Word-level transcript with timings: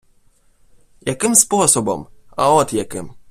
-Яким 1.01 1.35
способом? 1.35 2.07
А 2.35 2.53
от 2.55 2.73
яким. 2.73 3.13